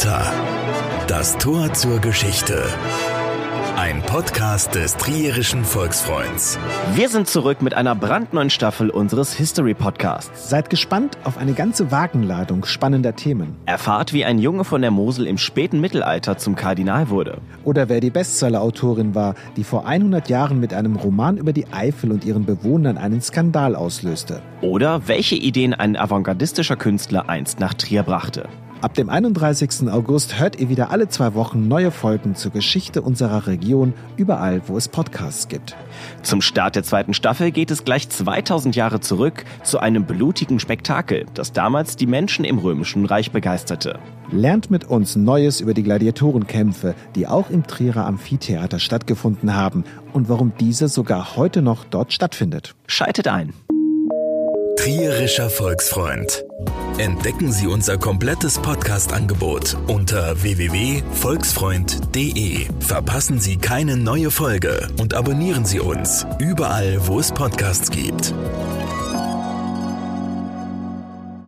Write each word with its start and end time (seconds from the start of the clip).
Theater. 0.00 0.32
Das 1.08 1.36
Tor 1.36 1.74
zur 1.74 1.98
Geschichte. 1.98 2.64
Ein 3.76 4.00
Podcast 4.00 4.74
des 4.74 4.96
Trierischen 4.96 5.62
Volksfreunds. 5.62 6.58
Wir 6.94 7.10
sind 7.10 7.28
zurück 7.28 7.60
mit 7.60 7.74
einer 7.74 7.94
brandneuen 7.94 8.48
Staffel 8.48 8.88
unseres 8.88 9.34
History 9.34 9.74
Podcasts. 9.74 10.48
Seid 10.48 10.70
gespannt 10.70 11.18
auf 11.24 11.36
eine 11.36 11.52
ganze 11.52 11.90
Wagenladung 11.90 12.64
spannender 12.64 13.14
Themen. 13.14 13.56
Erfahrt, 13.66 14.14
wie 14.14 14.24
ein 14.24 14.38
Junge 14.38 14.64
von 14.64 14.80
der 14.80 14.90
Mosel 14.90 15.26
im 15.26 15.36
späten 15.36 15.82
Mittelalter 15.82 16.38
zum 16.38 16.56
Kardinal 16.56 17.10
wurde. 17.10 17.42
Oder 17.64 17.90
wer 17.90 18.00
die 18.00 18.10
Bestseller-Autorin 18.10 19.14
war, 19.14 19.34
die 19.58 19.64
vor 19.64 19.86
100 19.86 20.30
Jahren 20.30 20.60
mit 20.60 20.72
einem 20.72 20.96
Roman 20.96 21.36
über 21.36 21.52
die 21.52 21.70
Eifel 21.72 22.10
und 22.10 22.24
ihren 22.24 22.46
Bewohnern 22.46 22.96
einen 22.96 23.20
Skandal 23.20 23.76
auslöste. 23.76 24.40
Oder 24.62 25.08
welche 25.08 25.36
Ideen 25.36 25.74
ein 25.74 25.94
avantgardistischer 25.96 26.76
Künstler 26.76 27.28
einst 27.28 27.60
nach 27.60 27.74
Trier 27.74 28.02
brachte. 28.02 28.48
Ab 28.82 28.94
dem 28.94 29.10
31. 29.10 29.90
August 29.90 30.38
hört 30.38 30.58
ihr 30.58 30.70
wieder 30.70 30.90
alle 30.90 31.06
zwei 31.08 31.34
Wochen 31.34 31.68
neue 31.68 31.90
Folgen 31.90 32.34
zur 32.34 32.50
Geschichte 32.50 33.02
unserer 33.02 33.46
Region, 33.46 33.92
überall, 34.16 34.62
wo 34.68 34.78
es 34.78 34.88
Podcasts 34.88 35.48
gibt. 35.48 35.76
Zum 36.22 36.40
Start 36.40 36.76
der 36.76 36.82
zweiten 36.82 37.12
Staffel 37.12 37.50
geht 37.50 37.70
es 37.70 37.84
gleich 37.84 38.08
2000 38.08 38.74
Jahre 38.74 39.00
zurück 39.00 39.44
zu 39.64 39.80
einem 39.80 40.06
blutigen 40.06 40.60
Spektakel, 40.60 41.26
das 41.34 41.52
damals 41.52 41.96
die 41.96 42.06
Menschen 42.06 42.46
im 42.46 42.56
Römischen 42.56 43.04
Reich 43.04 43.32
begeisterte. 43.32 43.98
Lernt 44.32 44.70
mit 44.70 44.84
uns 44.84 45.14
Neues 45.14 45.60
über 45.60 45.74
die 45.74 45.82
Gladiatorenkämpfe, 45.82 46.94
die 47.14 47.26
auch 47.26 47.50
im 47.50 47.66
Trierer 47.66 48.06
Amphitheater 48.06 48.78
stattgefunden 48.78 49.54
haben 49.54 49.84
und 50.14 50.30
warum 50.30 50.54
diese 50.58 50.88
sogar 50.88 51.36
heute 51.36 51.60
noch 51.60 51.84
dort 51.84 52.14
stattfindet. 52.14 52.74
Schaltet 52.86 53.28
ein. 53.28 53.52
Trierischer 54.82 55.50
Volksfreund. 55.50 56.42
Entdecken 56.96 57.52
Sie 57.52 57.66
unser 57.66 57.98
komplettes 57.98 58.58
Podcast-Angebot 58.58 59.76
unter 59.88 60.42
www.volksfreund.de. 60.42 62.66
Verpassen 62.80 63.40
Sie 63.40 63.58
keine 63.58 63.98
neue 63.98 64.30
Folge 64.30 64.88
und 64.98 65.12
abonnieren 65.12 65.66
Sie 65.66 65.80
uns 65.80 66.26
überall, 66.38 67.06
wo 67.06 67.20
es 67.20 67.30
Podcasts 67.30 67.90
gibt. 67.90 68.32